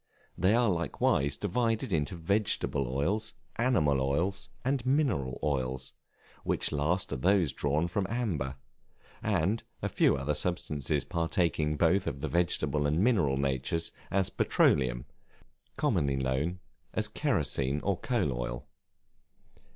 [0.35, 5.93] They are likewise divided into vegetable oils, animal oils, and mineral oils;
[6.43, 8.55] which last are those drawn from amber,
[9.21, 15.05] and a few other substances partaking both of the vegetable and mineral natures, as Petroleum,
[15.77, 16.61] commonly known
[16.95, 18.65] as kerosene or coal oil.